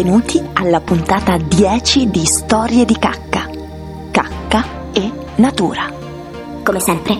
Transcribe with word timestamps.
benvenuti 0.00 0.42
alla 0.54 0.80
puntata 0.80 1.36
10 1.36 2.08
di 2.08 2.24
Storie 2.24 2.86
di 2.86 2.96
cacca. 2.98 3.46
Cacca 4.10 4.64
e 4.94 5.12
natura. 5.36 5.92
Come 6.62 6.80
sempre, 6.80 7.12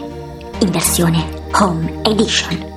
in 0.61 0.71
versione 0.71 1.27
Home 1.53 2.01
Edition. 2.05 2.73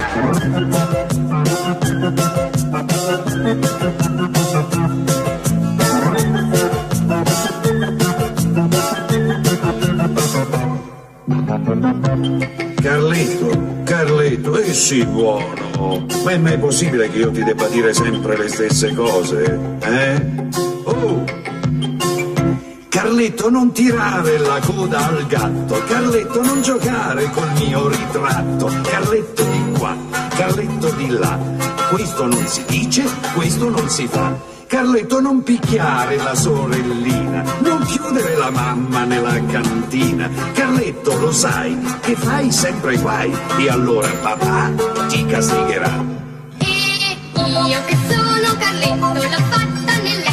Carletto, 12.82 13.73
Carletto, 13.84 14.58
e 14.58 14.73
sì 14.73 15.05
buono. 15.05 16.05
Ma 16.24 16.32
è 16.32 16.38
mai 16.38 16.58
possibile 16.58 17.10
che 17.10 17.18
io 17.18 17.32
ti 17.32 17.44
debba 17.44 17.68
dire 17.68 17.94
sempre 17.94 18.38
le 18.38 18.48
stesse 18.48 18.94
cose? 18.94 19.78
Eh? 19.82 20.26
Oh! 20.84 21.24
Carletto, 22.88 23.50
non 23.50 23.74
tirare 23.74 24.38
la 24.38 24.60
coda 24.60 25.08
al 25.08 25.27
gatto. 25.27 25.84
Carletto, 25.86 26.41
non 26.41 26.62
giocare 26.62 27.30
col 27.32 27.52
mio 27.58 27.90
ritratto. 27.90 28.72
Carletto 28.84 29.44
di 29.44 29.72
qua, 29.77 29.96
Carletto 30.30 30.90
di 30.91 31.10
là. 31.10 31.38
Questo 31.90 32.26
non 32.26 32.48
si 32.48 32.63
dice, 32.68 33.04
questo 33.36 33.70
non 33.70 33.90
si 33.90 34.08
fa. 34.08 34.52
Carletto, 34.73 35.22
non 35.22 35.44
picchiare 35.44 36.16
la 36.16 36.34
sorellina, 36.34 37.44
non 37.59 37.86
chiudere 37.86 38.36
la 38.36 38.50
mamma 38.50 39.04
nella 39.04 39.40
cantina. 39.46 40.27
Carletto, 40.52 41.16
lo 41.16 41.32
sai 41.32 41.77
che 42.02 42.16
fai 42.16 42.52
sempre 42.52 42.98
guai 42.98 43.32
e 43.60 43.70
allora 43.70 44.10
papà 44.10 44.71
ti 45.10 45.24
castigherà. 45.27 46.04
E 46.57 47.18
io 47.68 47.85
che 47.85 47.98
sono 48.10 48.57
Carletto, 48.57 49.13
l'ho 49.13 49.44
fatta 49.51 50.01
nel 50.01 50.32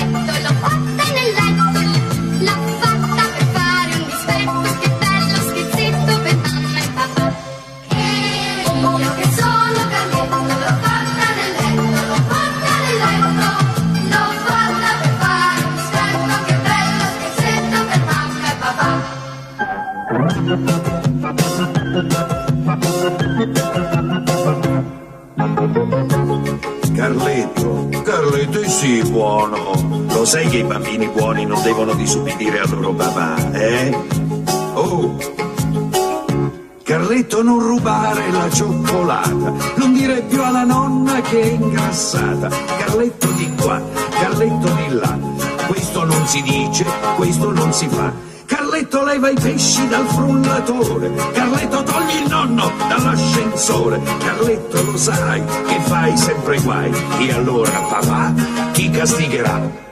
non 46.21 46.29
si 46.29 46.43
dice, 46.43 46.85
questo 47.17 47.51
non 47.51 47.73
si 47.73 47.89
fa. 47.89 48.13
Carletto 48.45 49.03
leva 49.05 49.31
i 49.31 49.35
pesci 49.35 49.89
dal 49.89 50.07
frullatore, 50.07 51.11
Carletto 51.33 51.83
togli 51.83 52.23
il 52.23 52.29
nonno 52.29 52.71
dall'ascensore, 52.89 53.99
Carletto 54.19 54.83
lo 54.83 54.99
sai 54.99 55.43
che 55.67 55.81
fai 55.81 56.15
sempre 56.19 56.61
guai 56.61 56.93
e 57.21 57.33
allora 57.33 57.71
papà 57.71 58.35
ti 58.73 58.91
castigherà. 58.91 59.90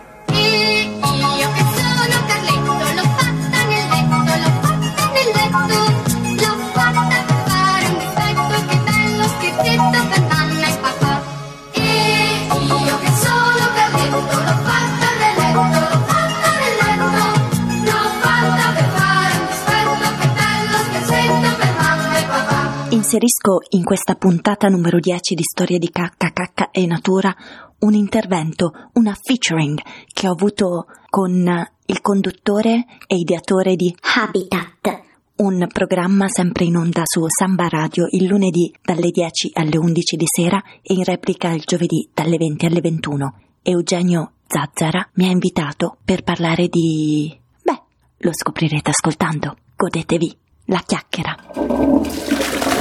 Inserisco 23.11 23.61
in 23.71 23.85
questa 23.85 24.17
puntata 24.17 24.69
numero 24.69 25.01
10 25.01 25.35
di 25.35 25.43
Storie 25.43 25.79
di 25.79 25.89
cacca, 25.89 26.31
cacca 26.31 26.71
e 26.71 26.85
natura 26.85 27.35
un 27.79 27.95
intervento, 27.95 28.91
una 28.93 29.17
featuring 29.19 29.81
che 30.13 30.29
ho 30.29 30.33
avuto 30.33 30.85
con 31.09 31.67
il 31.87 32.01
conduttore 32.03 32.85
e 33.07 33.17
ideatore 33.17 33.77
di 33.77 33.97
Habitat. 34.15 35.05
un 35.37 35.67
programma 35.73 36.29
sempre 36.29 36.67
in 36.67 36.77
onda 36.77 37.01
su 37.07 37.25
Samba 37.27 37.67
Radio 37.69 38.09
il 38.11 38.27
lunedì 38.27 38.71
dalle 38.83 39.09
10 39.09 39.53
alle 39.55 39.79
11 39.79 40.17
di 40.17 40.27
sera 40.27 40.63
e 40.83 40.93
in 40.93 41.05
replica 41.05 41.49
il 41.49 41.63
giovedì 41.65 42.11
dalle 42.13 42.37
20 42.37 42.67
alle 42.67 42.83
21. 42.83 43.35
Eugenio 43.63 44.33
Zazzara 44.47 45.09
mi 45.15 45.29
ha 45.29 45.31
invitato 45.31 45.97
per 46.05 46.23
parlare 46.25 46.69
di... 46.69 47.35
beh, 47.63 47.83
lo 48.19 48.33
scoprirete 48.35 48.91
ascoltando. 48.91 49.57
Godetevi 49.75 50.37
la 50.67 50.83
chiacchiera. 50.85 52.77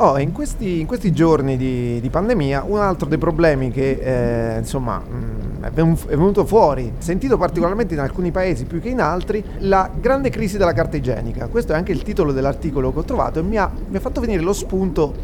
Oh, 0.00 0.16
in 0.16 0.30
questi, 0.30 0.78
in 0.78 0.86
questi 0.86 1.10
giorni 1.10 1.56
di, 1.56 2.00
di 2.00 2.08
pandemia, 2.08 2.62
un 2.64 2.78
altro 2.78 3.08
dei 3.08 3.18
problemi 3.18 3.72
che 3.72 3.98
eh, 4.54 4.58
insomma 4.58 5.02
ven- 5.72 5.98
è 6.06 6.16
venuto 6.16 6.44
fuori, 6.44 6.92
sentito 6.98 7.36
particolarmente 7.36 7.94
in 7.94 8.00
alcuni 8.00 8.30
paesi 8.30 8.64
più 8.64 8.80
che 8.80 8.90
in 8.90 9.00
altri, 9.00 9.42
la 9.58 9.90
grande 9.92 10.30
crisi 10.30 10.56
della 10.56 10.72
carta 10.72 10.96
igienica. 10.96 11.48
Questo 11.48 11.72
è 11.72 11.74
anche 11.74 11.90
il 11.90 12.04
titolo 12.04 12.30
dell'articolo 12.30 12.92
che 12.92 13.00
ho 13.00 13.02
trovato 13.02 13.40
e 13.40 13.42
mi 13.42 13.56
ha, 13.56 13.68
mi 13.88 13.96
ha 13.96 14.00
fatto 14.00 14.20
venire 14.20 14.40
lo 14.40 14.52
spunto 14.52 15.14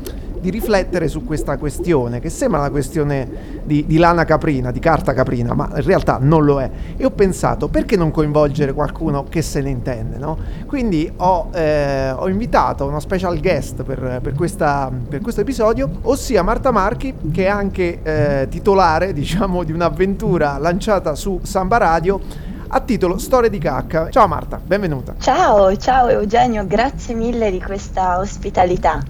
di 0.45 0.51
riflettere 0.51 1.09
su 1.09 1.25
questa 1.25 1.57
questione, 1.57 2.21
che 2.21 2.29
sembra 2.29 2.61
una 2.61 2.69
questione 2.69 3.63
di, 3.65 3.87
di 3.87 3.97
lana 3.97 4.27
caprina, 4.27 4.71
di 4.71 4.79
carta 4.79 5.15
caprina, 5.15 5.55
ma 5.55 5.71
in 5.75 5.83
realtà 5.83 6.19
non 6.21 6.45
lo 6.45 6.61
è. 6.61 6.71
E 6.99 7.05
ho 7.07 7.11
pensato, 7.11 7.69
perché 7.69 7.97
non 7.97 8.11
coinvolgere 8.11 8.75
qualcuno 8.75 9.25
che 9.25 9.41
se 9.41 9.63
ne 9.63 9.71
intende? 9.71 10.19
No? 10.19 10.37
Quindi 10.67 11.11
ho, 11.17 11.49
eh, 11.55 12.11
ho 12.11 12.29
invitato 12.29 12.85
una 12.85 13.01
special 13.01 13.41
guest 13.41 13.85
per, 13.85 14.21
per, 14.23 14.35
questa- 14.35 14.93
per 15.09 15.23
questo 15.23 15.41
episodio, 15.41 15.89
ossia 16.03 16.43
Marta 16.43 16.71
Marchi, 16.71 17.15
che 17.33 17.45
è 17.47 17.49
anche 17.49 18.01
eh, 18.03 18.47
titolare 18.51 19.15
diciamo, 19.15 19.65
di 19.65 19.73
un'avventura 19.73 20.59
lanciata 20.59 21.15
su 21.15 21.41
Samba 21.43 21.79
Radio 21.79 22.21
a 22.69 22.81
titolo 22.81 23.17
Storie 23.17 23.49
di 23.49 23.59
cacca. 23.59 24.11
Ciao 24.11 24.29
Marta, 24.29 24.61
benvenuta. 24.63 25.15
Ciao, 25.19 25.75
ciao 25.79 26.09
Eugenio, 26.09 26.67
grazie 26.67 27.15
mille 27.15 27.51
di 27.51 27.63
questa 27.63 28.19
ospitalità. 28.19 29.01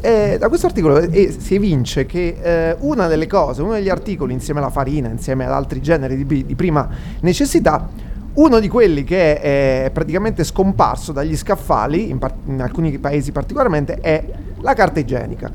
Eh, 0.00 0.36
da 0.38 0.48
questo 0.48 0.66
articolo 0.66 0.98
eh, 0.98 1.34
si 1.36 1.56
evince 1.56 2.06
che 2.06 2.36
eh, 2.40 2.76
una 2.80 3.08
delle 3.08 3.26
cose, 3.26 3.62
uno 3.62 3.72
degli 3.72 3.88
articoli 3.88 4.32
insieme 4.32 4.60
alla 4.60 4.70
farina, 4.70 5.08
insieme 5.08 5.44
ad 5.44 5.52
altri 5.52 5.80
generi 5.80 6.24
di, 6.24 6.46
di 6.46 6.54
prima 6.54 6.88
necessità, 7.20 7.88
uno 8.34 8.60
di 8.60 8.68
quelli 8.68 9.02
che 9.02 9.40
è, 9.40 9.84
è 9.86 9.90
praticamente 9.90 10.44
scomparso 10.44 11.10
dagli 11.10 11.36
scaffali, 11.36 12.10
in, 12.10 12.18
par- 12.18 12.34
in 12.46 12.60
alcuni 12.62 12.96
paesi 12.98 13.32
particolarmente, 13.32 13.98
è 14.00 14.24
la 14.60 14.74
carta 14.74 15.00
igienica. 15.00 15.50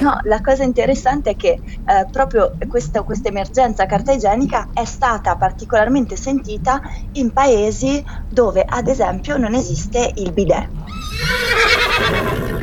No, 0.00 0.18
la 0.24 0.40
cosa 0.40 0.62
interessante 0.62 1.30
è 1.30 1.36
che 1.36 1.48
eh, 1.50 2.06
proprio 2.10 2.52
questa, 2.68 3.04
emergenza 3.24 3.84
carta 3.84 4.12
igienica 4.12 4.68
è 4.72 4.84
stata 4.84 5.36
particolarmente 5.36 6.16
sentita 6.16 6.80
in 7.12 7.32
paesi 7.32 8.02
dove 8.28 8.64
ad 8.66 8.88
esempio 8.88 9.36
non 9.36 9.54
esiste 9.54 10.10
il 10.16 10.32
bidet. 10.32 10.68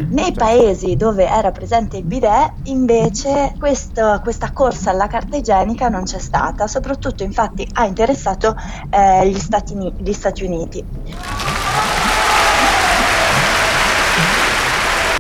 Nei 0.09 0.31
paesi 0.31 0.95
dove 0.95 1.27
era 1.27 1.51
presente 1.51 1.97
il 1.97 2.05
bidet 2.05 2.53
invece 2.63 3.53
questo- 3.59 4.19
questa 4.23 4.51
corsa 4.51 4.89
alla 4.89 5.07
carta 5.07 5.37
igienica 5.37 5.89
non 5.89 6.03
c'è 6.03 6.19
stata, 6.19 6.67
soprattutto 6.67 7.23
infatti 7.23 7.67
ha 7.73 7.85
interessato 7.85 8.55
eh, 8.89 9.29
gli, 9.29 9.37
Stati, 9.37 9.75
gli 9.97 10.13
Stati 10.13 10.43
Uniti. 10.43 10.83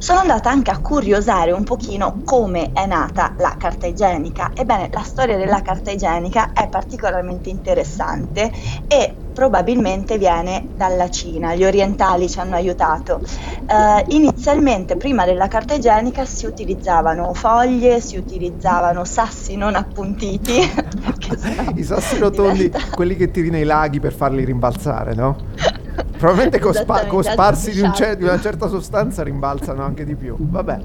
Sono 0.07 0.19
andata 0.19 0.49
anche 0.49 0.71
a 0.71 0.79
curiosare 0.79 1.51
un 1.51 1.65
pochino 1.65 2.21
come 2.23 2.71
è 2.71 2.85
nata 2.85 3.33
la 3.39 3.55
carta 3.57 3.87
igienica. 3.87 4.51
Ebbene, 4.55 4.89
la 4.89 5.01
storia 5.01 5.35
della 5.35 5.61
carta 5.61 5.91
igienica 5.91 6.53
è 6.53 6.69
particolarmente 6.69 7.49
interessante 7.49 8.49
e 8.87 9.13
probabilmente 9.33 10.17
viene 10.17 10.65
dalla 10.77 11.09
Cina. 11.09 11.55
Gli 11.55 11.65
orientali 11.65 12.29
ci 12.29 12.39
hanno 12.39 12.55
aiutato. 12.55 13.19
Eh, 13.19 14.05
inizialmente, 14.15 14.95
prima 14.95 15.25
della 15.25 15.49
carta 15.49 15.73
igienica, 15.73 16.23
si 16.23 16.45
utilizzavano 16.45 17.33
foglie, 17.33 17.99
si 17.99 18.15
utilizzavano 18.15 19.03
sassi 19.03 19.57
non 19.57 19.75
appuntiti. 19.75 20.55
I 21.75 21.83
sassi 21.83 22.17
rotondi, 22.17 22.71
quelli 22.91 23.17
che 23.17 23.29
tiri 23.29 23.49
nei 23.49 23.65
laghi 23.65 23.99
per 23.99 24.13
farli 24.13 24.45
rimbalzare, 24.45 25.13
no? 25.13 25.35
Probabilmente 26.17 26.59
con, 26.59 26.73
spa- 26.73 26.81
Esattamente, 26.81 27.09
con 27.09 27.23
sparsi 27.23 27.71
di, 27.71 27.81
un 27.81 27.93
cer- 27.93 28.17
di 28.17 28.23
una 28.23 28.39
certa 28.39 28.67
sostanza 28.67 29.23
rimbalzano 29.23 29.83
anche 29.83 30.03
di 30.03 30.15
più. 30.15 30.35
Vabbè, 30.37 30.79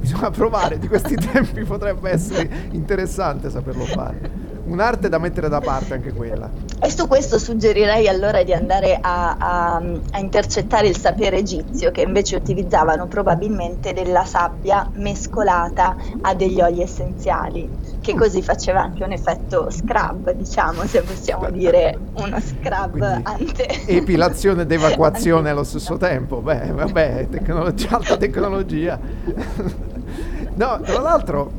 bisogna 0.00 0.30
provare. 0.30 0.78
Di 0.78 0.88
questi 0.88 1.14
tempi 1.32 1.62
potrebbe 1.64 2.10
essere 2.10 2.48
interessante 2.72 3.50
saperlo 3.50 3.84
fare. 3.84 4.56
Un'arte 4.68 5.08
da 5.08 5.18
mettere 5.18 5.48
da 5.48 5.60
parte 5.60 5.94
anche 5.94 6.12
quella. 6.12 6.48
E 6.80 6.90
su 6.90 7.06
questo 7.08 7.38
suggerirei 7.38 8.06
allora 8.06 8.42
di 8.42 8.52
andare 8.52 8.98
a, 9.00 9.36
a- 9.38 9.82
a 10.12 10.18
intercettare 10.18 10.88
il 10.88 10.96
sapere 10.96 11.38
egizio 11.38 11.90
che 11.90 12.02
invece 12.02 12.36
utilizzavano 12.36 13.06
probabilmente 13.06 13.92
della 13.92 14.24
sabbia 14.24 14.88
mescolata 14.94 15.96
a 16.20 16.34
degli 16.34 16.60
oli 16.60 16.82
essenziali, 16.82 17.68
che 18.00 18.14
così 18.14 18.42
faceva 18.42 18.82
anche 18.82 19.02
un 19.02 19.12
effetto 19.12 19.70
scrub, 19.70 20.32
diciamo, 20.32 20.82
se 20.86 21.00
possiamo 21.02 21.50
dire 21.50 21.98
uno 22.14 22.38
scrub 22.38 22.90
Quindi, 22.98 23.20
ante. 23.24 23.86
Epilazione 23.86 24.62
ed 24.68 24.70
evacuazione 24.72 25.50
allo 25.50 25.64
stesso 25.64 25.96
tempo. 25.96 26.40
Beh, 26.42 26.72
vabbè, 26.72 27.26
tecnologia, 27.30 27.96
alta 27.96 28.16
tecnologia. 28.16 28.98
No, 30.54 30.80
tra 30.82 31.00
l'altro, 31.00 31.52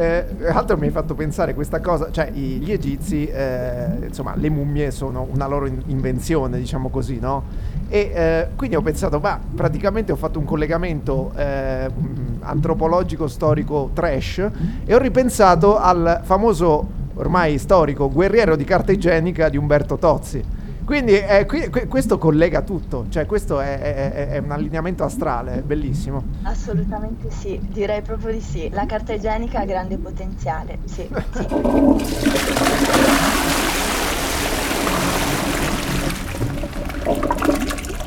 eh, 0.00 0.24
tra 0.64 0.76
mi 0.76 0.86
hai 0.86 0.90
fatto 0.90 1.14
pensare 1.14 1.54
questa 1.54 1.80
cosa, 1.80 2.10
cioè 2.10 2.30
i- 2.32 2.58
gli 2.58 2.72
egizi, 2.72 3.26
eh, 3.26 4.06
insomma, 4.06 4.34
le 4.36 4.48
mummie 4.48 4.90
sono 4.90 5.26
una 5.30 5.46
loro 5.46 5.66
in- 5.66 5.82
invenzione, 5.86 6.58
diciamo 6.58 6.88
così, 6.88 7.18
no? 7.18 7.42
E 7.88 8.10
eh, 8.14 8.48
quindi 8.56 8.76
ho 8.76 8.82
pensato, 8.82 9.18
ma 9.20 9.38
praticamente 9.54 10.12
ho 10.12 10.16
fatto 10.16 10.38
un 10.38 10.44
collegamento 10.44 11.32
eh, 11.36 11.88
mh, 11.88 12.36
antropologico, 12.40 13.26
storico, 13.28 13.90
trash 13.92 14.48
e 14.86 14.94
ho 14.94 14.98
ripensato 14.98 15.78
al 15.78 16.20
famoso, 16.24 16.86
ormai 17.14 17.58
storico, 17.58 18.08
guerriero 18.10 18.56
di 18.56 18.64
carta 18.64 18.92
igienica 18.92 19.48
di 19.48 19.56
Umberto 19.58 19.96
Tozzi. 19.98 20.42
Quindi 20.84 21.12
eh, 21.12 21.46
qui- 21.46 21.68
que- 21.70 21.86
questo 21.86 22.18
collega 22.18 22.62
tutto, 22.62 23.06
cioè 23.10 23.26
questo 23.26 23.60
è, 23.60 23.78
è- 23.78 24.28
è- 24.30 24.38
un 24.38 24.50
allineamento 24.50 25.04
astrale, 25.04 25.58
è 25.58 25.60
bellissimo. 25.62 26.22
Assolutamente 26.42 27.30
sì, 27.30 27.60
direi 27.70 28.02
proprio 28.02 28.32
di 28.32 28.40
sì. 28.40 28.68
La 28.72 28.86
carta 28.86 29.12
igienica 29.12 29.60
ha 29.60 29.64
grande 29.64 29.96
potenziale, 29.98 30.78
sì, 30.86 31.08
sì. 31.32 31.46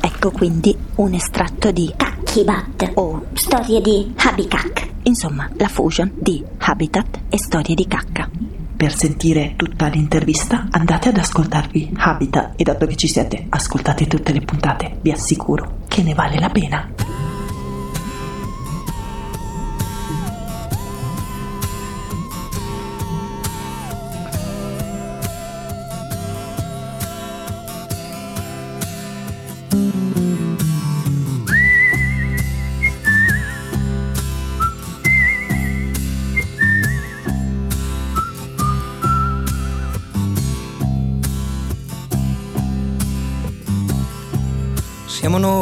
Ecco 0.00 0.30
quindi 0.30 0.76
un 0.96 1.14
estratto 1.14 1.70
di 1.72 1.92
Kibat. 2.24 2.92
o 2.94 3.26
Storie 3.34 3.80
di 3.80 4.12
Habikak. 4.16 4.88
insomma 5.02 5.48
la 5.56 5.68
fusion 5.68 6.10
di 6.18 6.42
Habitat 6.58 7.20
e 7.28 7.38
storie 7.38 7.74
di 7.74 7.86
cacca. 7.86 8.28
Per 8.84 8.94
sentire 8.94 9.54
tutta 9.56 9.86
l'intervista 9.86 10.68
andate 10.70 11.08
ad 11.08 11.16
ascoltarvi 11.16 11.92
Habitat 11.96 12.52
e 12.56 12.64
dato 12.64 12.84
che 12.84 12.96
ci 12.96 13.08
siete, 13.08 13.46
ascoltate 13.48 14.06
tutte 14.06 14.34
le 14.34 14.42
puntate, 14.42 14.98
vi 15.00 15.10
assicuro 15.10 15.78
che 15.88 16.02
ne 16.02 16.12
vale 16.12 16.38
la 16.38 16.50
pena. 16.50 17.03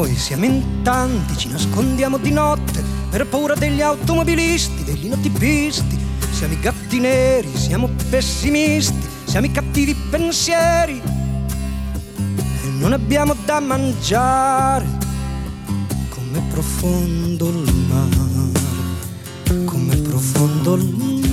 Noi, 0.03 0.17
siamo 0.17 0.45
in 0.45 0.83
tanti, 0.83 1.37
ci 1.37 1.49
nascondiamo 1.49 2.19
di 2.19 2.33
notte 2.33 2.83
per 3.09 3.27
paura 3.29 3.55
degli 3.55 3.81
automobilisti, 3.81 4.83
degli 4.83 5.07
notipisti. 5.09 5.99
Siamo 6.33 6.55
i 6.55 6.61
gatti 6.61 6.99
neri, 6.99 7.49
siamo 7.55 7.89
pessimisti, 8.11 9.07
siamo 9.25 9.47
i 9.47 9.53
cattivi 9.53 9.95
pensieri. 9.95 11.01
E 12.65 12.69
non 12.79 12.93
abbiamo 12.93 13.37
da 13.45 13.61
mangiare. 13.61 14.87
Com'è 16.09 16.41
profondo 16.51 17.49
il 17.51 17.75
mare, 17.89 19.65
com'è 19.65 19.97
profondo 19.99 20.75
il 20.75 20.95
mare. 20.97 21.32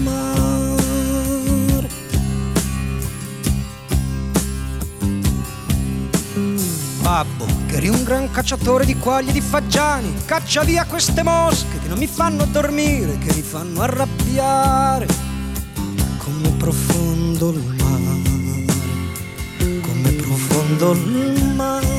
Babbo, 7.10 7.48
che 7.66 7.78
eri 7.78 7.90
un 7.90 8.04
gran 8.04 8.30
cacciatore 8.30 8.86
di 8.86 8.96
quaglie 8.96 9.32
e 9.32 9.34
di 9.34 9.42
fagiani, 9.42 10.14
caccia 10.26 10.62
via 10.62 10.86
queste 10.86 11.24
mosche 11.24 11.80
che 11.82 11.88
non 11.88 11.98
mi 11.98 12.06
fanno 12.06 12.46
dormire, 12.46 13.18
che 13.18 13.34
mi 13.34 13.42
fanno 13.42 13.82
arrabbiare. 13.82 15.08
Come 16.20 16.50
profondo 16.52 17.50
il 17.50 17.76
mare, 17.80 18.22
come 19.82 20.12
profondo 20.12 20.92
il 20.92 21.52
mare. 21.56 21.99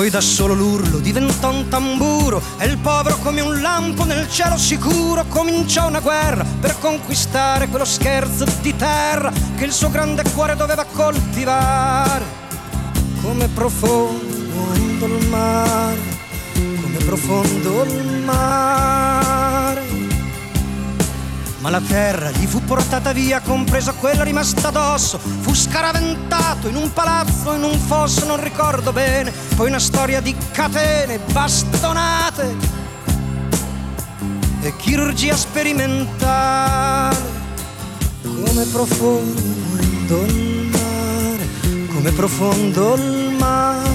Poi 0.00 0.08
da 0.08 0.22
solo 0.22 0.54
l'urlo 0.54 0.98
diventò 0.98 1.52
un 1.52 1.68
tamburo 1.68 2.40
e 2.56 2.64
il 2.64 2.78
povero 2.78 3.18
come 3.18 3.42
un 3.42 3.60
lampo 3.60 4.04
nel 4.04 4.30
cielo 4.30 4.56
sicuro 4.56 5.26
cominciò 5.28 5.88
una 5.88 6.00
guerra 6.00 6.42
per 6.58 6.78
conquistare 6.78 7.68
quello 7.68 7.84
scherzo 7.84 8.46
di 8.62 8.74
terra 8.74 9.30
che 9.58 9.64
il 9.66 9.72
suo 9.72 9.90
grande 9.90 10.22
cuore 10.32 10.56
doveva 10.56 10.86
coltivare. 10.90 12.24
Come 13.20 13.46
profondo 13.48 15.04
il 15.04 15.26
mare, 15.28 15.98
come 16.54 16.96
profondo 17.04 17.82
il 17.82 18.22
mare. 18.24 19.82
Ma 21.58 21.68
la 21.68 21.82
terra 21.86 22.30
gli 22.30 22.46
fu 22.46 22.64
portata 22.64 23.12
via, 23.12 23.40
compresa 23.40 23.92
quella 23.92 24.22
rimasta 24.22 24.68
addosso. 24.68 25.18
Fu 25.18 25.54
scaraventato 25.54 26.68
in 26.68 26.76
un 26.76 26.90
palazzo, 26.90 27.52
in 27.52 27.64
un 27.64 27.78
fosso, 27.78 28.24
non 28.24 28.42
ricordo 28.42 28.92
bene. 28.94 29.49
Poi 29.60 29.68
una 29.68 29.78
storia 29.78 30.22
di 30.22 30.34
catene, 30.52 31.18
bastonate 31.32 32.56
e 34.62 34.74
chirurgia 34.76 35.36
sperimentale. 35.36 37.14
Come 38.22 38.64
profondo 38.72 40.24
il 40.24 40.70
mare, 40.70 41.46
come 41.92 42.10
profondo 42.12 42.94
il 42.94 43.36
mare. 43.38 43.88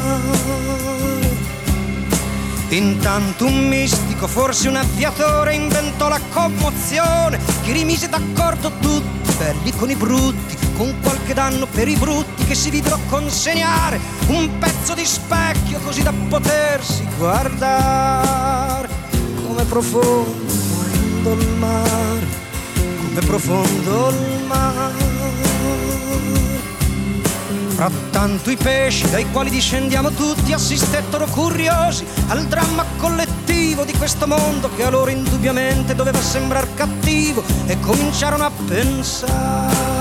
Intanto 2.69 3.45
un 3.45 3.67
mistico, 3.67 4.27
forse 4.27 4.67
un 4.67 4.75
aviatore, 4.75 5.55
inventò 5.55 6.09
la 6.09 6.21
commozione 6.31 7.39
che 7.63 7.71
rimise 7.71 8.07
d'accordo 8.07 8.71
tutti, 8.79 9.33
belli 9.35 9.71
con 9.71 9.89
i 9.89 9.95
brutti, 9.95 10.64
con 10.75 10.93
qualche 11.01 11.33
danno 11.33 11.65
per 11.65 11.87
i 11.87 11.95
brutti 11.95 12.43
che 12.45 12.55
si 12.55 12.69
videro 12.69 12.99
consegnare 13.09 13.99
un 14.27 14.57
pezzo 14.59 14.93
di 14.93 15.05
specchio 15.05 15.79
così 15.79 16.03
da 16.03 16.13
potersi 16.29 17.07
guardare. 17.17 18.89
Come 19.47 19.63
profondo 19.63 21.33
il 21.33 21.47
mare, 21.57 22.27
come 22.73 23.19
profondo 23.21 24.09
il 24.09 24.43
mare. 24.45 25.13
Frattanto 27.75 28.51
i 28.51 28.55
pesci 28.55 29.09
dai 29.09 29.29
quali 29.31 29.49
discendiamo 29.49 30.09
tutti 30.11 30.53
assistettero 30.53 31.25
curiosi 31.25 32.05
al 32.27 32.45
dramma 32.45 32.85
collettivo 32.97 33.83
di 33.83 33.91
questo 33.97 34.27
mondo 34.27 34.69
che 34.73 34.83
a 34.83 34.89
loro 34.89 35.11
indubbiamente 35.11 35.93
doveva 35.93 36.21
sembrare 36.21 36.69
cattivo 36.73 37.43
e 37.65 37.77
cominciarono 37.81 38.45
a 38.45 38.51
pensare 38.65 39.94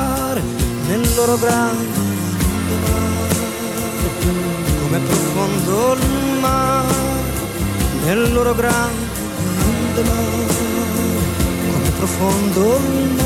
nel 0.86 1.14
loro 1.14 1.38
grande 1.38 2.02
come 4.82 4.98
profondo 4.98 5.92
il 5.94 6.38
mare, 6.40 6.94
nel 8.04 8.32
loro 8.32 8.54
grande 8.54 10.02
mare, 10.02 10.54
come 11.72 11.90
profondo 11.96 12.76
il 12.76 13.14
mare. 13.16 13.24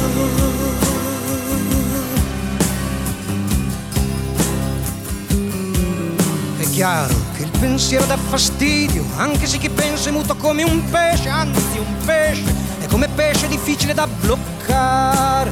chiaro 6.79 7.13
che 7.37 7.43
il 7.43 7.51
pensiero 7.59 8.07
dà 8.07 8.17
fastidio, 8.17 9.05
anche 9.17 9.49
se 9.49 9.59
chi 9.59 9.69
pensa 9.69 10.11
è 10.11 10.13
muto 10.13 10.37
come 10.37 10.63
un 10.63 10.81
pesce, 10.89 11.29
anzi 11.29 11.77
un 11.77 11.97
pesce, 12.05 12.55
è 12.81 12.87
come 12.87 13.09
pesce 13.09 13.49
difficile 13.49 13.95
da 13.95 14.07
bloccare, 14.07 15.51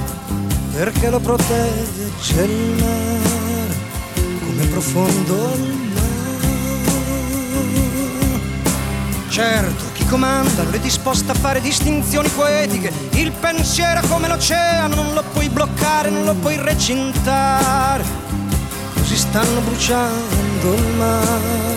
perché 0.76 1.08
lo 1.08 1.18
protegge 1.20 2.42
il 2.42 2.74
mare, 2.78 3.74
come 4.44 4.66
profondo 4.66 5.54
il 5.54 5.90
mare. 5.94 6.04
Certo, 9.30 9.84
chi 9.94 10.04
comanda 10.04 10.62
non 10.64 10.74
è 10.74 10.78
disposto 10.78 11.32
a 11.32 11.34
fare 11.34 11.62
distinzioni 11.62 12.28
poetiche, 12.28 12.92
il 13.12 13.32
pensiero 13.32 14.00
è 14.00 14.06
come 14.06 14.28
l'oceano, 14.28 14.94
non 14.96 15.14
lo 15.14 15.22
puoi 15.32 15.48
bloccare, 15.48 16.10
non 16.10 16.24
lo 16.24 16.34
puoi 16.34 16.56
recintare. 16.58 18.04
Così 18.96 19.16
stanno 19.16 19.60
bruciando 19.60 20.74
il 20.74 20.86
mare, 20.98 21.76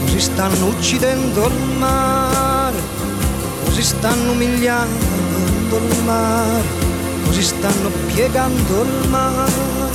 così 0.00 0.20
stanno 0.20 0.66
uccidendo 0.68 1.46
il 1.46 1.76
mare, 1.76 2.80
così 3.64 3.82
stanno 3.82 4.30
umiliando 4.30 5.76
il 5.76 6.02
mare, 6.04 6.62
così 7.24 7.42
stanno 7.42 7.90
piegando 8.06 8.82
il 8.82 9.08
mare. 9.08 9.93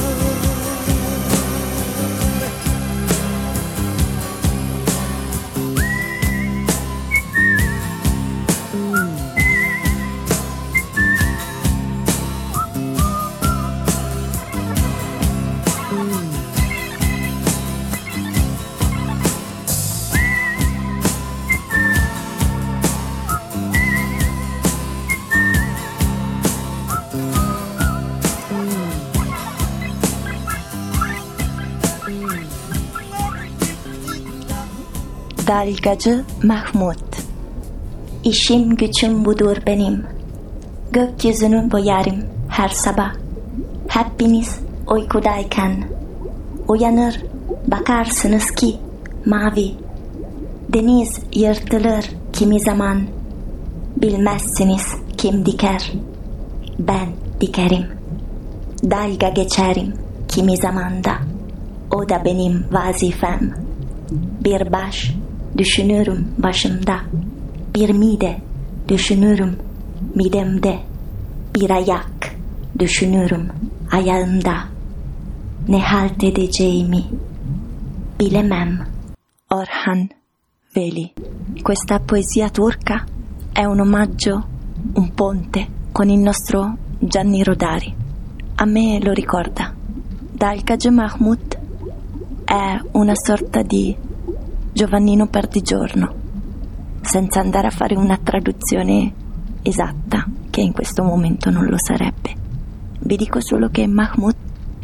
Dalgacı 35.50 36.24
Mahmut 36.44 36.98
İşim 38.24 38.76
gücüm 38.76 39.26
budur 39.26 39.58
benim. 39.68 40.06
Gökyüzünü 40.92 41.72
boyarım 41.72 42.24
her 42.50 42.70
sabah. 42.70 43.14
Hepiniz 43.88 44.60
uykudayken. 44.88 45.84
Uyanır 46.68 47.24
bakarsınız 47.68 48.52
ki 48.52 48.76
mavi. 49.26 49.72
Deniz 50.74 51.20
yırtılır 51.34 52.10
kimi 52.34 52.60
zaman. 52.60 53.02
Bilmezsiniz 54.02 54.88
kim 55.18 55.46
diker. 55.46 55.94
Ben 56.80 57.10
dikerim. 57.42 57.86
Dalga 58.84 59.30
geçerim 59.30 59.94
kimi 60.28 60.58
zamanda. 60.58 61.12
O 61.92 62.10
da 62.10 62.26
benim 62.26 62.66
vazifem. 62.72 63.54
Bir 64.44 64.72
baş 64.72 65.14
düşünürüm 65.58 66.28
başımda. 66.38 67.00
Bir 67.76 67.90
mide 67.90 68.38
düşünürüm 68.88 69.56
midemde. 70.16 70.80
Bir 71.56 71.70
ayak 71.70 72.36
düşünürüm 72.80 73.48
ayağımda. 73.92 74.54
Ne 75.68 75.80
halt 75.80 76.24
edeceğimi 76.24 77.04
bilemem. 78.20 78.80
Orhan 79.52 80.10
Veli. 80.76 81.14
Questa 81.64 82.00
poesia 82.00 82.50
turca 82.50 83.06
è 83.56 83.66
un 83.66 83.80
omaggio, 83.80 84.44
un 84.96 85.10
ponte 85.16 85.68
con 85.92 86.10
il 86.10 86.20
nostro 86.20 86.78
Gianni 87.02 87.44
Rodari. 87.44 87.94
A 88.56 88.66
me 88.66 89.00
lo 89.00 89.14
ricorda. 89.14 89.74
Dalgacı 90.40 90.92
Mahmut 90.92 91.58
è 92.46 92.80
una 92.94 93.14
sorta 93.16 93.64
di 93.64 93.96
Giovannino 94.80 95.28
Perdigiorno, 95.28 96.16
senza 97.02 97.42
andare 97.42 97.68
a 97.68 97.70
fare 97.70 97.98
una 97.98 98.16
traduzione 98.16 99.14
esatta, 99.62 100.26
che 100.50 100.62
in 100.62 100.72
questo 100.72 101.04
momento 101.04 101.50
non 101.50 101.66
lo 101.66 101.78
sarebbe. 101.78 102.34
Vi 103.02 103.18
dico 103.18 103.42
solo 103.42 103.68
che 103.68 103.86
Mahmoud 103.88 104.36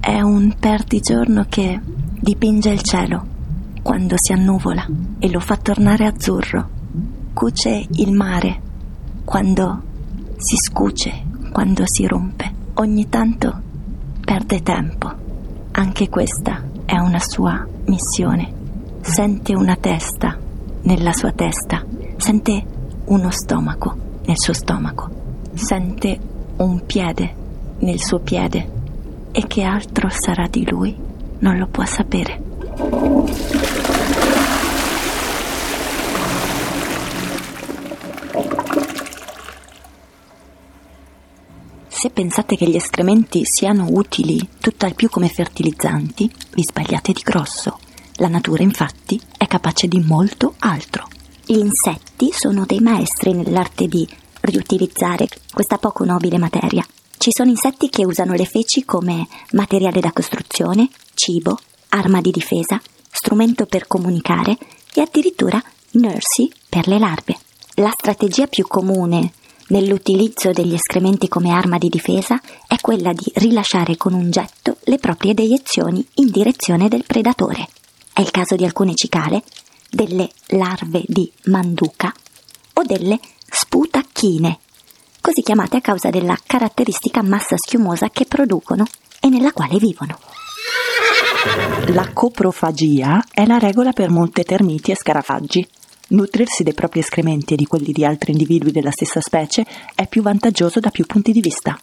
è 0.02 0.20
un 0.20 0.54
perdigiorno 0.60 1.46
che 1.48 1.80
dipinge 2.20 2.72
il 2.72 2.82
cielo 2.82 3.26
quando 3.82 4.18
si 4.18 4.34
annuvola 4.34 4.86
e 5.18 5.32
lo 5.32 5.40
fa 5.40 5.56
tornare 5.56 6.08
azzurro, 6.08 6.70
cuce 7.32 7.88
il 7.90 8.12
mare 8.12 8.62
quando 9.24 9.82
si 10.36 10.58
scuce, 10.58 11.24
quando 11.54 11.84
si 11.86 12.06
rompe. 12.06 12.54
Ogni 12.74 13.08
tanto 13.08 13.62
perde 14.20 14.62
tempo. 14.62 15.10
Anche 15.72 16.10
questa 16.10 16.62
è 16.84 16.98
una 16.98 17.20
sua 17.20 17.66
missione. 17.86 18.64
Sente 19.08 19.56
una 19.56 19.76
testa 19.76 20.36
nella 20.82 21.14
sua 21.14 21.32
testa, 21.32 21.86
sente 22.18 22.66
uno 23.06 23.30
stomaco 23.30 23.96
nel 24.26 24.38
suo 24.38 24.52
stomaco, 24.52 25.10
sente 25.54 26.20
un 26.58 26.84
piede 26.88 27.36
nel 27.80 28.02
suo 28.02 28.20
piede 28.20 28.68
e 29.32 29.46
che 29.46 29.62
altro 29.62 30.10
sarà 30.10 30.48
di 30.50 30.68
lui 30.68 30.98
non 31.40 31.58
lo 31.60 31.68
può 31.68 31.86
sapere. 31.86 32.42
Se 41.88 42.10
pensate 42.10 42.58
che 42.58 42.68
gli 42.68 42.76
escrementi 42.76 43.46
siano 43.46 43.86
utili 43.88 44.50
tutt'al 44.60 44.96
più 44.96 45.10
come 45.10 45.30
fertilizzanti, 45.30 46.30
vi 46.56 46.64
sbagliate 46.64 47.14
di 47.14 47.22
grosso. 47.24 47.78
La 48.20 48.30
natura 48.30 48.64
infatti 48.64 49.20
è 49.38 49.46
capace 49.46 49.88
di 49.88 50.00
molto 50.00 50.56
altro. 50.60 51.08
Gli 51.46 51.58
insetti 51.58 52.32
sono 52.32 52.66
dei 52.66 52.80
maestri 52.80 53.34
nell'arte 53.34 53.88
di 53.88 54.08
riutilizzare 54.42 55.28
questa 55.52 55.78
poco 55.78 56.06
nobile 56.06 56.38
materia. 56.38 56.86
Ci 57.18 57.30
sono 57.34 57.50
insetti 57.50 57.90
che 57.90 58.06
usano 58.06 58.34
le 58.34 58.46
feci 58.46 58.86
come 58.86 59.28
materiale 59.52 60.00
da 60.00 60.14
costruzione, 60.14 60.90
cibo, 61.14 61.60
arma 61.90 62.22
di 62.22 62.32
difesa, 62.32 62.82
strumento 63.12 63.66
per 63.66 63.86
comunicare 63.86 64.58
e 64.94 65.02
addirittura 65.02 65.62
nursi 65.92 66.50
per 66.70 66.88
le 66.88 67.00
larve. 67.00 67.38
La 67.76 67.92
strategia 67.92 68.48
più 68.48 68.66
comune 68.66 69.34
nell'utilizzo 69.68 70.52
degli 70.52 70.74
escrementi 70.74 71.28
come 71.28 71.52
arma 71.52 71.78
di 71.78 71.90
difesa 71.90 72.40
è 72.66 72.78
quella 72.80 73.12
di 73.12 73.30
rilasciare 73.36 73.98
con 73.98 74.14
un 74.14 74.32
getto 74.32 74.78
le 74.84 75.00
proprie 75.00 75.34
deiezioni 75.34 76.06
in 76.16 76.30
direzione 76.30 76.88
del 76.88 77.04
predatore. 77.06 77.68
È 78.18 78.22
il 78.22 78.32
caso 78.32 78.56
di 78.56 78.64
alcune 78.64 78.96
cicale, 78.96 79.44
delle 79.90 80.30
larve 80.52 81.04
di 81.06 81.30
manduca 81.48 82.14
o 82.76 82.84
delle 82.84 83.20
sputacchine, 83.46 84.58
così 85.20 85.42
chiamate 85.42 85.76
a 85.76 85.82
causa 85.82 86.10
della 86.10 86.40
caratteristica 86.42 87.22
massa 87.22 87.58
schiumosa 87.58 88.08
che 88.10 88.24
producono 88.24 88.86
e 89.20 89.28
nella 89.28 89.52
quale 89.52 89.80
vivono. 89.80 90.18
La 91.88 92.14
coprofagia 92.14 93.22
è 93.34 93.46
la 93.46 93.58
regola 93.58 93.92
per 93.92 94.10
molte 94.10 94.46
termiti 94.46 94.92
e 94.92 94.96
scarafaggi. 94.96 95.68
Nutrirsi 96.08 96.64
dei 96.64 96.74
propri 96.74 97.00
escrementi 97.00 97.56
e 97.56 97.58
di 97.58 97.66
quelli 97.66 97.92
di 97.92 98.06
altri 98.06 98.32
individui 98.32 98.72
della 98.72 98.92
stessa 98.92 99.20
specie 99.20 99.66
è 99.94 100.08
più 100.08 100.22
vantaggioso 100.22 100.80
da 100.80 100.90
più 100.90 101.06
punti 101.06 101.34
di 101.34 101.42
vista. 101.42 101.78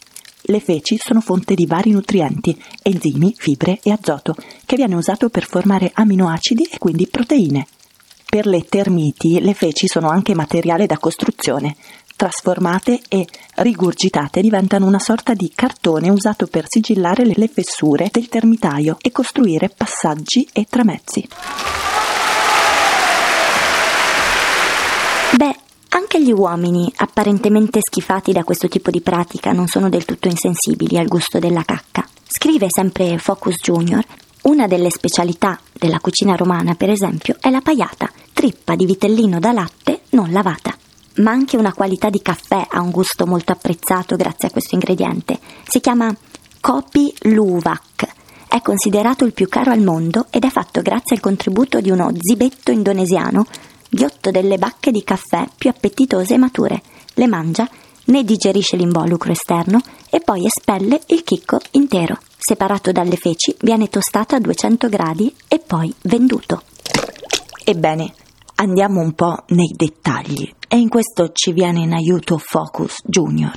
Le 0.47 0.61
feci 0.61 0.99
sono 0.99 1.21
fonte 1.21 1.55
di 1.55 1.67
vari 1.67 1.93
nutrienti, 1.93 2.61
enzimi, 2.83 3.33
fibre 3.37 3.79
e 3.83 3.93
azoto, 3.93 4.35
che 4.67 4.75
viene 4.75 4.97
usato 4.97 5.29
per 5.29 5.45
formare 5.45 5.93
aminoacidi 5.95 6.65
e 6.65 6.79
quindi 6.79 7.07
proteine. 7.07 7.67
Per 8.29 8.47
le 8.47 8.65
termiti 8.65 9.41
le 9.41 9.55
feci 9.55 9.87
sono 9.87 10.09
anche 10.09 10.35
materiale 10.35 10.87
da 10.87 10.99
costruzione. 10.99 11.77
trasformate 12.17 13.01
e 13.09 13.27
rigurgitate 13.57 14.41
diventano 14.41 14.87
una 14.87 15.01
sorta 15.01 15.35
di 15.35 15.51
cartone 15.55 16.09
usato 16.09 16.47
per 16.47 16.67
sigillare 16.69 17.25
le 17.25 17.49
fessure 17.49 18.09
del 18.13 18.29
termitaio 18.29 18.97
e 19.01 19.11
costruire 19.11 19.69
passaggi 19.69 20.49
e 20.53 20.67
tramezzi. 20.69 21.29
Anche 25.95 26.23
gli 26.23 26.33
uomini, 26.33 26.91
apparentemente 26.97 27.81
schifati 27.83 28.33
da 28.33 28.45
questo 28.45 28.67
tipo 28.67 28.91
di 28.91 29.03
pratica, 29.03 29.53
non 29.53 29.67
sono 29.67 29.91
del 29.91 30.07
tutto 30.07 30.29
insensibili 30.29 30.97
al 30.97 31.07
gusto 31.07 31.39
della 31.39 31.65
cacca. 31.65 32.07
Scrive 32.27 32.69
sempre 32.71 33.19
Focus 33.19 33.57
Junior, 33.63 34.03
una 34.43 34.67
delle 34.67 34.91
specialità 34.91 35.61
della 35.71 36.01
cucina 36.01 36.35
romana, 36.35 36.75
per 36.75 36.89
esempio, 36.89 37.37
è 37.41 37.51
la 37.51 37.61
paiata, 37.61 38.11
trippa 38.33 38.75
di 38.75 38.87
vitellino 38.87 39.39
da 39.39 39.53
latte 39.53 40.01
non 40.11 40.33
lavata. 40.33 40.75
Ma 41.17 41.31
anche 41.31 41.59
una 41.59 41.75
qualità 41.75 42.09
di 42.09 42.23
caffè 42.23 42.67
ha 42.71 42.81
un 42.81 42.91
gusto 42.91 43.27
molto 43.27 43.53
apprezzato 43.53 44.17
grazie 44.17 44.49
a 44.49 44.51
questo 44.51 44.75
ingrediente. 44.75 45.39
Si 45.69 45.81
chiama 45.81 46.15
Kopi 46.59 47.13
Luwak. 47.25 48.09
È 48.49 48.63
considerato 48.63 49.27
il 49.27 49.35
più 49.35 49.47
caro 49.47 49.71
al 49.71 49.83
mondo 49.83 50.27
ed 50.31 50.45
è 50.45 50.49
fatto 50.49 50.81
grazie 50.81 51.17
al 51.17 51.23
contributo 51.23 51.83
di 51.83 51.91
uno 51.91 52.11
zibetto 52.19 52.71
indonesiano 52.71 53.45
ghiotto 53.95 54.31
delle 54.31 54.57
bacche 54.57 54.91
di 54.91 55.05
caffè 55.05 55.47
più 55.55 55.69
appetitose 55.69 56.35
e 56.35 56.39
mature, 56.39 56.83
le 57.15 57.27
mangia, 57.27 57.69
ne 58.07 58.25
digerisce 58.25 58.77
l'involucro 58.77 59.33
esterno 59.33 59.81
e 60.09 60.21
poi 60.21 60.47
espelle 60.47 60.99
il 61.09 61.23
chicco 61.23 61.61
intero. 61.73 62.19
Separato 62.39 62.91
dalle 62.91 63.17
feci, 63.17 63.55
viene 63.61 63.89
tostato 63.89 64.35
a 64.35 64.41
200 64.41 64.89
gradi 64.89 65.33
e 65.47 65.59
poi 65.59 65.95
venduto. 66.03 66.63
Ebbene, 67.65 68.13
andiamo 68.57 69.01
un 69.01 69.13
po' 69.13 69.45
nei 69.49 69.73
dettagli 69.77 70.51
e 70.67 70.79
in 70.79 70.89
questo 70.89 71.31
ci 71.33 71.53
viene 71.53 71.81
in 71.81 71.93
aiuto 71.93 72.39
Focus 72.39 73.03
Junior. 73.05 73.53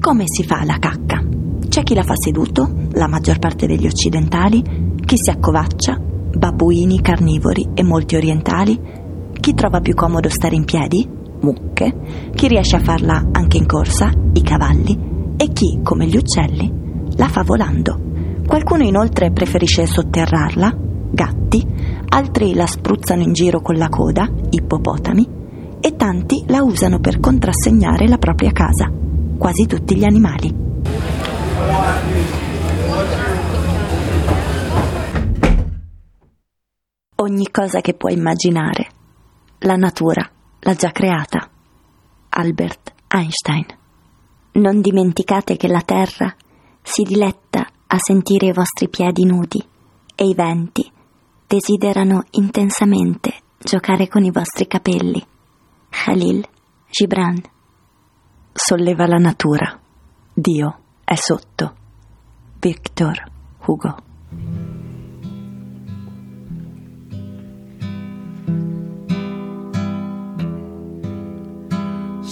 Come 0.00 0.24
si 0.26 0.44
fa 0.44 0.64
la 0.64 0.78
cacca? 0.78 1.24
C'è 1.68 1.82
chi 1.84 1.94
la 1.94 2.02
fa 2.02 2.14
seduto, 2.16 2.68
la 2.92 3.06
maggior 3.06 3.38
parte 3.38 3.66
degli 3.66 3.86
occidentali, 3.86 4.62
chi 5.04 5.16
si 5.16 5.30
accovaccia, 5.30 5.96
babbuini 5.98 7.00
carnivori 7.00 7.68
e 7.74 7.82
molti 7.82 8.16
orientali, 8.16 8.97
chi 9.40 9.54
trova 9.54 9.80
più 9.80 9.94
comodo 9.94 10.28
stare 10.28 10.54
in 10.54 10.64
piedi? 10.64 11.08
Mucche. 11.40 12.30
Chi 12.34 12.48
riesce 12.48 12.76
a 12.76 12.80
farla 12.80 13.28
anche 13.32 13.56
in 13.56 13.66
corsa? 13.66 14.10
I 14.32 14.42
cavalli. 14.42 15.34
E 15.36 15.52
chi, 15.52 15.80
come 15.82 16.06
gli 16.06 16.16
uccelli, 16.16 16.72
la 17.16 17.28
fa 17.28 17.42
volando. 17.42 18.00
Qualcuno 18.46 18.82
inoltre 18.82 19.30
preferisce 19.30 19.86
sotterrarla? 19.86 20.76
Gatti. 21.10 21.66
Altri 22.08 22.54
la 22.54 22.66
spruzzano 22.66 23.22
in 23.22 23.32
giro 23.32 23.60
con 23.60 23.76
la 23.76 23.88
coda? 23.88 24.28
Ippopotami. 24.50 25.36
E 25.80 25.94
tanti 25.96 26.44
la 26.48 26.62
usano 26.62 26.98
per 26.98 27.20
contrassegnare 27.20 28.08
la 28.08 28.18
propria 28.18 28.50
casa. 28.50 28.90
Quasi 29.38 29.66
tutti 29.66 29.96
gli 29.96 30.04
animali. 30.04 30.66
Ogni 37.20 37.50
cosa 37.50 37.80
che 37.80 37.94
puoi 37.94 38.14
immaginare 38.14 38.96
la 39.60 39.74
natura 39.74 40.28
l'ha 40.60 40.74
già 40.74 40.90
creata. 40.90 41.48
Albert 42.30 42.94
Einstein. 43.08 43.66
Non 44.52 44.80
dimenticate 44.80 45.56
che 45.56 45.68
la 45.68 45.82
terra 45.82 46.34
si 46.82 47.02
diletta 47.02 47.66
a 47.86 47.96
sentire 47.98 48.46
i 48.46 48.52
vostri 48.52 48.88
piedi 48.88 49.24
nudi 49.24 49.64
e 50.14 50.24
i 50.24 50.34
venti 50.34 50.90
desiderano 51.46 52.24
intensamente 52.32 53.34
giocare 53.58 54.08
con 54.08 54.24
i 54.24 54.30
vostri 54.30 54.66
capelli. 54.66 55.24
Khalil 55.88 56.46
Gibran. 56.90 57.40
Solleva 58.52 59.06
la 59.06 59.18
natura. 59.18 59.78
Dio 60.32 60.78
è 61.04 61.14
sotto. 61.14 61.74
Victor 62.60 63.30
Hugo. 63.64 64.77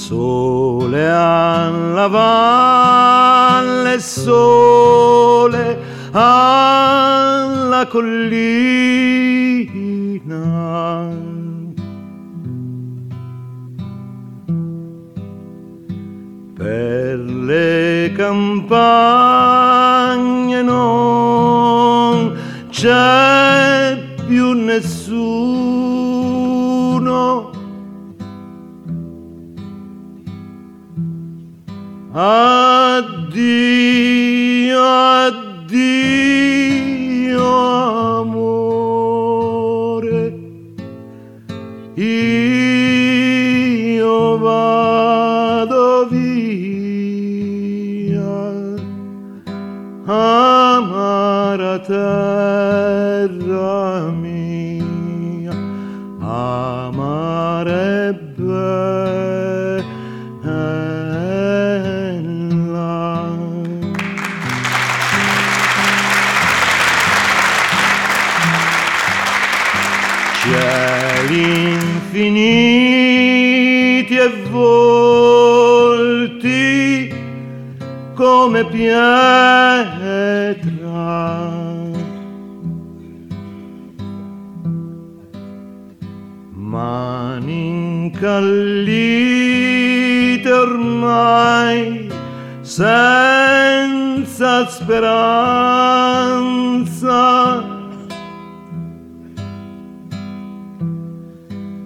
Sole 0.07 1.03
alla 1.11 2.07
valle, 2.07 3.99
sole 3.99 5.77
alla 6.13 7.85
collina. 7.89 8.15
Per 16.55 17.19
le 17.19 18.13
campagne 18.17 18.63
non 20.63 22.39
c'è 22.71 23.26
terra 53.29 54.13
mia, 54.13 55.53
amare 56.21 58.15
infiniti 72.07 72.87
e 74.17 74.29
volti 74.51 76.05
come 78.15 78.65
pietra. 78.67 79.96
Senza 92.77 94.69
speranza. 94.69 95.15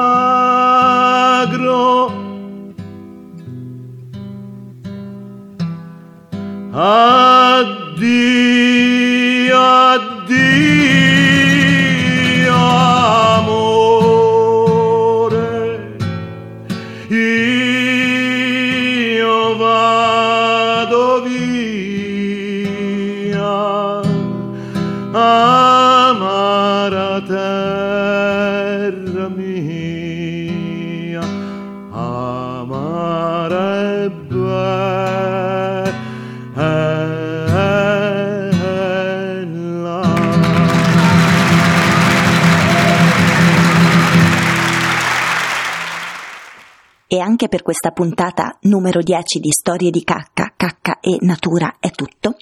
per 47.51 47.63
questa 47.63 47.91
puntata 47.91 48.57
numero 48.63 49.03
10 49.03 49.41
di 49.41 49.51
Storie 49.51 49.91
di 49.91 50.05
cacca, 50.05 50.55
cacca 50.57 51.01
e 51.01 51.19
natura 51.23 51.77
è 51.81 51.91
tutto. 51.91 52.37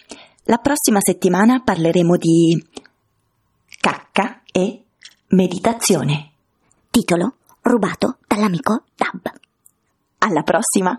La 0.44 0.58
prossima 0.58 0.98
settimana 1.00 1.62
parleremo 1.64 2.16
di 2.16 2.62
cacca 3.80 4.42
e 4.52 4.84
meditazione. 5.28 6.32
Titolo 6.90 7.36
rubato 7.62 8.18
dall'amico 8.28 8.84
Dab. 8.94 9.32
Alla 10.18 10.42
prossima! 10.42 10.96